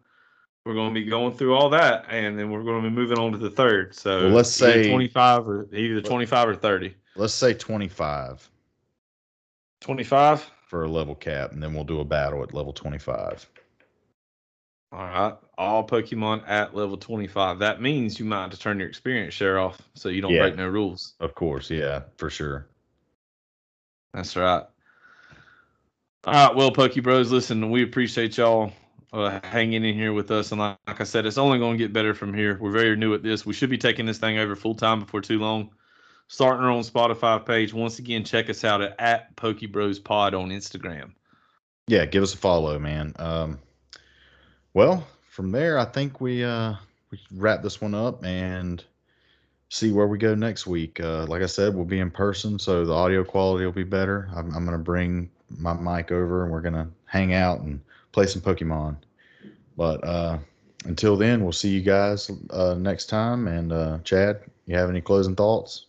[0.65, 3.37] We're gonna be going through all that, and then we're gonna be moving on to
[3.37, 3.93] the third.
[3.93, 6.95] So Well, let's say- 25 or either 25 or 30.
[7.17, 8.49] Let's say 25
[9.81, 10.49] 25.
[10.67, 13.49] for a level cap, and then we'll do a battle at level 25.
[14.93, 17.59] All right, all Pokemon at level 25.
[17.59, 20.43] That means you might have to turn your experience share off so you don't Yeah.
[20.43, 21.15] break no rules.
[21.19, 22.67] Of course, yeah, for sure.
[24.13, 24.63] That's right.
[26.23, 28.71] All right, well, Pokey Bros, listen, we appreciate y'all
[29.11, 30.51] uh, hanging in here with us.
[30.51, 32.59] And like, like I said, it's only going to get better from here.
[32.61, 33.43] We're very new at this.
[33.43, 35.71] We should be taking this thing over full time before too long.
[36.27, 37.73] Starting our own Spotify page.
[37.73, 41.11] Once again, check us out at, at Pokey Bros Pod on Instagram.
[41.87, 43.13] Yeah, give us a follow, man.
[43.17, 43.59] Um,
[44.73, 46.75] well, from there, I think we uh
[47.09, 48.81] we wrap this one up and
[49.69, 50.99] see where we go next week.
[50.99, 54.29] Uh, like I said, we'll be in person, so the audio quality will be better.
[54.33, 57.81] I'm, I'm gonna bring my mic over and we're gonna hang out and
[58.11, 58.97] play some Pokemon.
[59.77, 60.37] But uh,
[60.85, 63.47] until then, we'll see you guys uh, next time.
[63.47, 65.85] And uh, Chad, you have any closing thoughts?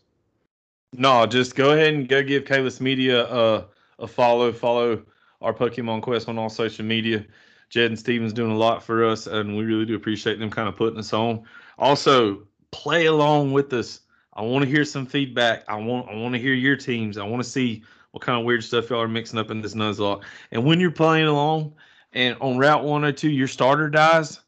[0.93, 3.67] No, just go ahead and go give Kalis Media a,
[3.99, 4.53] a follow.
[4.53, 5.03] Follow
[5.41, 7.25] our Pokemon Quest on all social media.
[7.71, 10.69] Jed and Steven's doing a lot for us, and we really do appreciate them kind
[10.69, 11.43] of putting us on.
[11.79, 14.01] Also, play along with us.
[14.35, 15.65] I want to hear some feedback.
[15.69, 17.17] I want I want to hear your teams.
[17.17, 17.83] I want to see
[18.13, 20.23] what kind of weird stuff y'all are mixing up in this Nuzlocke.
[20.53, 21.75] And when you're playing along
[22.13, 24.41] and on Route 102 your starter dies,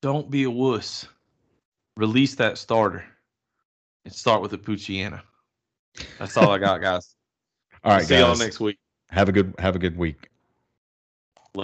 [0.00, 1.06] don't be a wuss.
[1.96, 3.04] Release that starter
[4.04, 5.22] and start with a Poochyena.
[6.18, 7.14] That's all I got, guys.
[7.84, 8.78] All right, See y'all next week.
[9.10, 10.30] Have a good have a good week.